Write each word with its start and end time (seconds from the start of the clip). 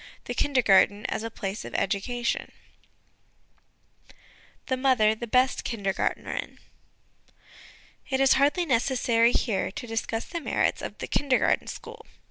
THE 0.25 0.33
KINDERGARTEN 0.33 1.05
AS 1.09 1.21
A 1.21 1.29
PLACE 1.29 1.63
OF 1.63 1.75
EDUCATION 1.75 2.51
The 4.65 4.75
Mother 4.75 5.13
the 5.13 5.27
best 5.27 5.63
Kindergartnerin. 5.63 6.57
It 8.09 8.19
is 8.19 8.33
hardly 8.33 8.65
necessary, 8.65 9.31
here, 9.31 9.69
to 9.69 9.85
discuss 9.85 10.25
the 10.25 10.41
merits 10.41 10.81
of 10.81 10.97
the 10.97 11.07
Kindergarten 11.07 11.67
School. 11.67 12.03